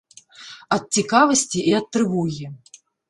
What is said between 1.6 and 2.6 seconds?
і ад трывогі.